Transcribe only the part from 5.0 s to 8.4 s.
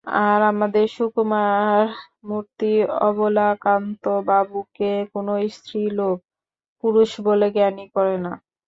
কোনো স্ত্রীলোক পুরুষ বলে জ্ঞানই করে না।